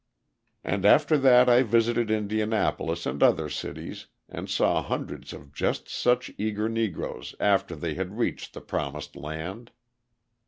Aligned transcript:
And 0.63 0.83
after 0.83 1.15
that 1.19 1.47
I 1.47 1.61
visited 1.61 2.09
Indianapolis 2.09 3.05
and 3.05 3.21
other 3.21 3.49
cities 3.49 4.07
and 4.27 4.49
saw 4.49 4.81
hundreds 4.81 5.31
of 5.31 5.53
just 5.53 5.87
such 5.87 6.31
eager 6.39 6.67
Negroes 6.67 7.35
after 7.39 7.75
they 7.75 7.93
had 7.93 8.17
reached 8.17 8.55
the 8.55 8.61
promised 8.61 9.15
land. 9.15 9.69